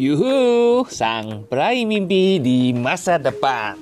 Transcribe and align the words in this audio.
Yuhu, 0.00 0.88
sang 0.88 1.44
peraih 1.44 1.84
mimpi 1.84 2.40
di 2.40 2.72
masa 2.72 3.20
depan. 3.20 3.76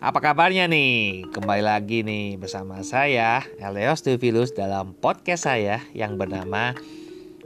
Apa 0.00 0.24
kabarnya 0.24 0.64
nih? 0.64 1.28
Kembali 1.28 1.60
lagi 1.60 2.00
nih 2.00 2.40
bersama 2.40 2.80
saya, 2.80 3.44
Eleos 3.60 4.00
Teofilus 4.00 4.56
dalam 4.56 4.96
podcast 4.96 5.44
saya 5.44 5.84
yang 5.92 6.16
bernama 6.16 6.72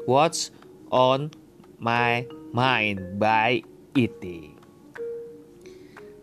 What's 0.07 0.55
on 0.95 1.35
My 1.83 2.31
Mind 2.55 3.19
by 3.19 3.67
IT. 3.99 4.23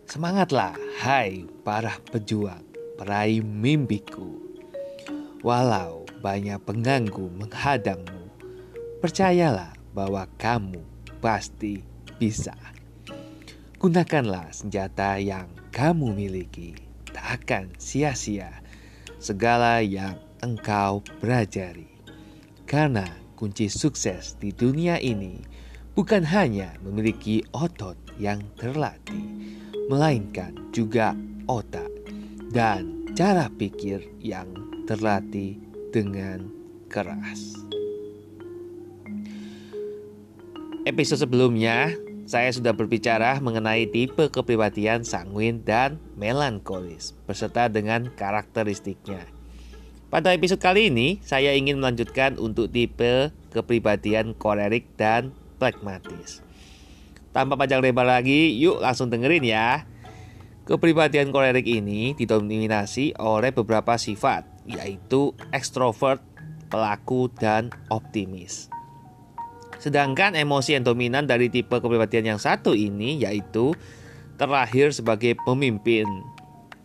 Semangatlah, 0.08 0.80
hai 1.04 1.44
para 1.60 2.00
pejuang, 2.08 2.64
peraih 2.96 3.44
mimpiku. 3.44 4.32
Walau 5.44 6.08
banyak 6.24 6.56
pengganggu 6.64 7.28
menghadangmu, 7.36 8.32
percayalah 9.04 9.76
bahwa 9.92 10.24
kamu 10.40 10.93
pasti 11.24 11.80
bisa. 12.20 12.52
Gunakanlah 13.80 14.52
senjata 14.52 15.16
yang 15.16 15.48
kamu 15.72 16.12
miliki, 16.12 16.76
tak 17.08 17.40
akan 17.40 17.72
sia-sia 17.80 18.60
segala 19.16 19.80
yang 19.80 20.20
engkau 20.44 21.00
pelajari. 21.24 21.88
Karena 22.68 23.08
kunci 23.40 23.72
sukses 23.72 24.36
di 24.36 24.52
dunia 24.52 25.00
ini 25.00 25.40
bukan 25.96 26.28
hanya 26.28 26.76
memiliki 26.84 27.40
otot 27.56 27.96
yang 28.20 28.44
terlatih, 28.60 29.24
melainkan 29.88 30.52
juga 30.76 31.16
otak 31.48 31.88
dan 32.52 33.08
cara 33.16 33.48
pikir 33.48 34.04
yang 34.20 34.48
terlatih 34.84 35.56
dengan 35.88 36.52
keras. 36.92 37.73
Episode 40.84 41.24
sebelumnya, 41.24 41.96
saya 42.28 42.52
sudah 42.52 42.76
berbicara 42.76 43.40
mengenai 43.40 43.88
tipe 43.88 44.28
kepribadian 44.28 45.00
sanguin 45.00 45.64
dan 45.64 45.96
melankolis, 46.12 47.16
beserta 47.24 47.72
dengan 47.72 48.12
karakteristiknya. 48.12 49.24
Pada 50.12 50.36
episode 50.36 50.60
kali 50.60 50.92
ini, 50.92 51.24
saya 51.24 51.56
ingin 51.56 51.80
melanjutkan 51.80 52.36
untuk 52.36 52.68
tipe 52.68 53.32
kepribadian 53.56 54.36
kolerik 54.36 54.84
dan 55.00 55.32
pragmatis. 55.56 56.44
Tanpa 57.32 57.56
panjang 57.56 57.80
lebar 57.80 58.04
lagi, 58.04 58.52
yuk 58.60 58.84
langsung 58.84 59.08
dengerin 59.08 59.40
ya. 59.40 59.88
Kepribadian 60.68 61.32
kolerik 61.32 61.64
ini 61.64 62.12
didominasi 62.12 63.16
oleh 63.16 63.56
beberapa 63.56 63.96
sifat, 63.96 64.68
yaitu 64.68 65.32
ekstrovert, 65.48 66.20
pelaku, 66.68 67.32
dan 67.40 67.72
optimis. 67.88 68.73
Sedangkan 69.84 70.32
emosi 70.32 70.80
yang 70.80 70.88
dominan 70.88 71.28
dari 71.28 71.52
tipe 71.52 71.76
kepribadian 71.76 72.24
yang 72.24 72.40
satu 72.40 72.72
ini 72.72 73.20
yaitu 73.20 73.76
terlahir 74.40 74.88
sebagai 74.96 75.36
pemimpin, 75.44 76.08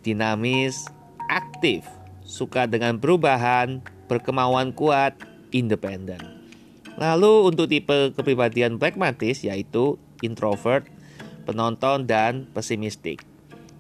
dinamis, 0.03 0.83
aktif, 1.31 1.88
suka 2.28 2.67
dengan 2.67 3.00
perubahan, 3.00 3.80
berkemauan 4.11 4.75
kuat, 4.75 5.16
independen. 5.56 6.19
Lalu 7.00 7.47
untuk 7.47 7.72
tipe 7.72 8.11
kepribadian 8.11 8.75
pragmatis 8.75 9.47
yaitu 9.47 9.95
introvert, 10.19 10.84
penonton, 11.47 12.03
dan 12.03 12.52
pesimistik. 12.52 13.23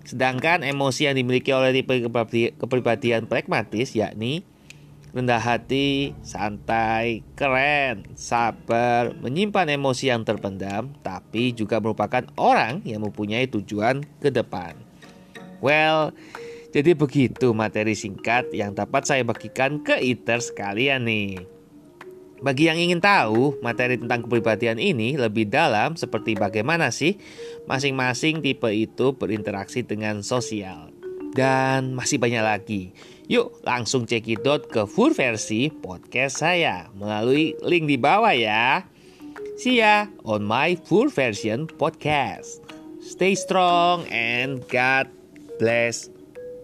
Sedangkan 0.07 0.63
emosi 0.63 1.11
yang 1.11 1.19
dimiliki 1.19 1.51
oleh 1.51 1.75
tipe 1.75 2.07
kepribadian 2.55 3.27
pragmatis 3.27 3.99
yakni 3.99 4.47
rendah 5.09 5.41
hati, 5.41 6.13
santai, 6.21 7.25
keren, 7.33 8.05
sabar, 8.13 9.13
menyimpan 9.17 9.73
emosi 9.73 10.13
yang 10.13 10.21
terpendam, 10.21 10.93
tapi 11.01 11.51
juga 11.53 11.81
merupakan 11.81 12.25
orang 12.37 12.85
yang 12.85 13.01
mempunyai 13.01 13.49
tujuan 13.49 14.05
ke 14.21 14.29
depan. 14.29 14.77
Well, 15.59 16.13
jadi 16.69 16.93
begitu 16.93 17.51
materi 17.57 17.97
singkat 17.97 18.53
yang 18.53 18.77
dapat 18.77 19.09
saya 19.09 19.25
bagikan 19.25 19.81
ke 19.81 19.97
iter 19.97 20.37
sekalian 20.37 21.09
nih. 21.09 21.41
Bagi 22.39 22.71
yang 22.71 22.79
ingin 22.79 23.03
tahu 23.03 23.59
materi 23.59 23.99
tentang 23.99 24.23
kepribadian 24.23 24.79
ini 24.79 25.19
lebih 25.19 25.51
dalam 25.51 25.99
seperti 25.99 26.39
bagaimana 26.39 26.87
sih 26.87 27.19
masing-masing 27.67 28.39
tipe 28.39 28.71
itu 28.71 29.11
berinteraksi 29.11 29.83
dengan 29.83 30.23
sosial. 30.23 30.95
Dan 31.35 31.91
masih 31.99 32.15
banyak 32.15 32.39
lagi. 32.39 32.95
Yuk 33.29 33.61
langsung 33.61 34.09
cekidot 34.09 34.73
ke 34.73 34.89
full 34.89 35.13
versi 35.13 35.69
podcast 35.69 36.41
saya 36.41 36.89
melalui 36.97 37.53
link 37.61 37.85
di 37.85 37.93
bawah 37.93 38.33
ya. 38.33 38.89
See 39.61 39.77
ya 39.77 40.09
on 40.25 40.41
my 40.49 40.73
full 40.81 41.13
version 41.13 41.69
podcast. 41.69 42.65
Stay 43.05 43.37
strong 43.37 44.09
and 44.09 44.65
God 44.65 45.13
bless 45.61 46.09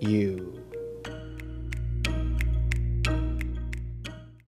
you. 0.02 0.65